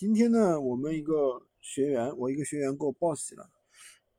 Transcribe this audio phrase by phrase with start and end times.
[0.00, 3.50] 今天呢，我们一个学员，我一个学员给我报喜了。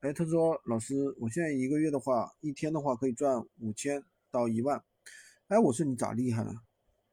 [0.02, 4.80] 哎，他说老师，我现在一个月的话，一天的话可以赚五千到一万。
[5.48, 6.54] 哎，我说你咋厉害了？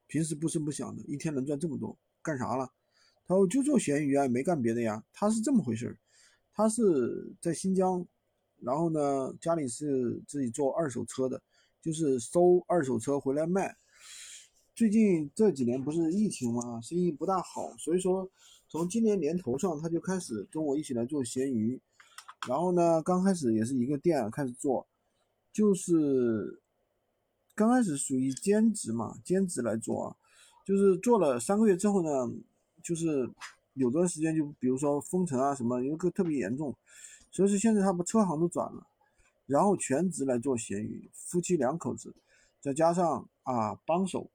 [0.06, 2.70] 平时不声不响的，一天能赚这么多，干啥了？
[3.26, 5.02] 他说就做闲鱼啊，没干别的呀。
[5.14, 5.96] 他是这么回事儿，
[6.52, 8.06] 他是在新疆，
[8.60, 11.40] 然后呢，家里是自己做二手车的，
[11.80, 13.74] 就是收二手车回来卖。
[14.78, 18.30] 最近这几年不是疫情嘛，生意不大好，所以说
[18.68, 21.80] 从今年年头上他就开始跟我一起来做闲鱼，
[22.46, 24.86] 然后呢，刚开始也是一个店开始做，
[25.52, 26.62] 就是
[27.56, 30.16] 刚开始属于兼职嘛，兼职来做啊，
[30.64, 32.32] 就是做了三个月之后呢，
[32.80, 33.28] 就是
[33.74, 36.72] 有段时间就比如说封城啊什么，因为特别严重，
[37.32, 38.86] 所以说现在他把车行都转了，
[39.44, 42.14] 然后全职来做闲鱼，夫妻两口子，
[42.60, 44.30] 再加上啊帮手。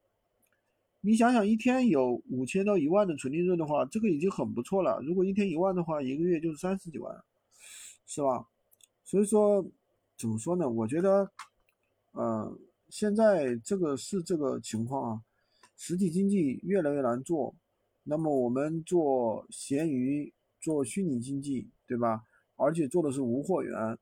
[1.06, 5.02] 你想想，一天有五千到一万的纯利润的话，这个已经很不错了。
[5.02, 7.14] 如果一天一万的话，一个月就是三十几万，
[8.06, 8.48] 是吧？
[9.04, 9.62] 所以说，
[10.16, 10.66] 怎么说呢？
[10.66, 11.30] 我觉得，
[12.12, 15.22] 呃，现在这个是这个情况啊，
[15.76, 17.54] 实体经济越来越难做。
[18.04, 22.22] 那么我们做闲鱼，做虚拟经济，对吧？
[22.56, 23.98] 而且做的是无货源，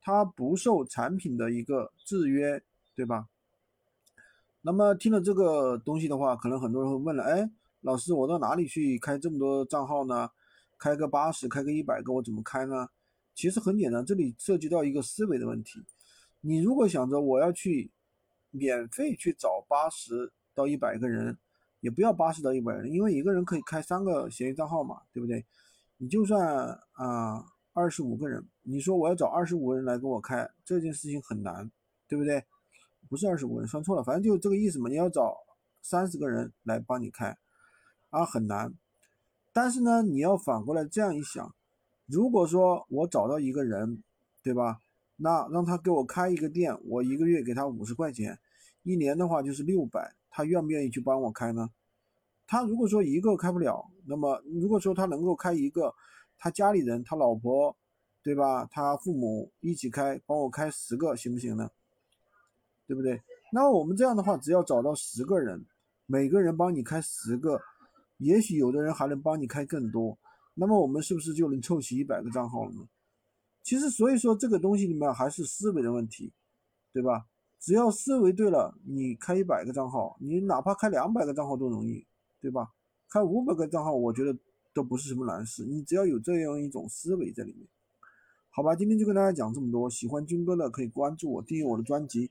[0.00, 2.62] 它不受产品的一个制约，
[2.94, 3.28] 对吧？
[4.66, 7.48] 那么听了这个东西的话，可能很多人会问了，哎，
[7.82, 10.28] 老师，我到哪里去开这么多账号呢？
[10.76, 12.88] 开个八十，开个一百个，我怎么开呢？
[13.32, 15.84] 其实很简单，这里涉及到一个思维的问题。
[16.40, 17.92] 你如果想着我要去
[18.50, 21.38] 免费去找八十到一百个人，
[21.78, 25.46] 也不要八十到一百人，因为一个人可以开三个闲鱼账号嘛，对不对？
[25.96, 31.70] 你就算啊二十五个人，你说我要找二十五个人来给我开，这件事情很难，
[32.08, 32.44] 对不对？
[33.08, 34.88] 不是二十五人算错了，反正就这个意思嘛。
[34.88, 35.36] 你要找
[35.82, 37.36] 三十个人来帮你开，
[38.10, 38.74] 啊，很难。
[39.52, 41.54] 但是呢，你要反过来这样一想，
[42.06, 44.02] 如果说我找到一个人，
[44.42, 44.80] 对吧？
[45.16, 48.38] 那让他给我开一个店，我一个月给他五十块钱，
[48.82, 51.70] 一年的话就是六百，他愿不愿意去帮我开呢？
[52.46, 55.94] 他如果说一个开不了，那么如果说他能够开一个，
[56.36, 57.74] 他家里人，他老婆，
[58.22, 58.68] 对吧？
[58.70, 61.70] 他父母一起开，帮我开十个，行不行呢？
[62.86, 63.20] 对不对？
[63.52, 65.64] 那我们这样的话，只要找到十个人，
[66.06, 67.60] 每个人帮你开十个，
[68.18, 70.18] 也许有的人还能帮你开更多，
[70.54, 72.88] 那么我们是不是就能凑齐一百个账号了呢？
[73.62, 76.32] 其实，所以说这个东西里面还是思维的问题，
[76.92, 77.26] 对吧？
[77.58, 82.06] 只要思维对了，你开一百个账号，你哪怕开两百个账号都容易，
[82.40, 82.70] 对吧？
[83.10, 84.38] 开五百个账号，我觉得
[84.72, 87.66] 都不是什么难事，你只要有这样一种思维在里面，
[88.50, 88.76] 好吧？
[88.76, 92.30] 今天就跟大家讲这么多，喜欢军哥的可以关注我，订阅我的专辑。